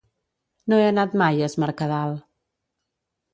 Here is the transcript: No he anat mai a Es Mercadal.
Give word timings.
No 0.71 0.79
he 0.79 0.85
anat 0.85 1.13
mai 1.23 1.43
a 1.43 1.49
Es 1.49 1.57
Mercadal. 1.65 2.17